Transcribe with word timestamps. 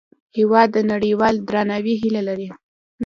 هېواد 0.37 0.67
د 0.73 0.77
نړیوال 0.91 1.35
درناوي 1.47 1.95
هیله 2.01 2.21
لري. 2.29 2.47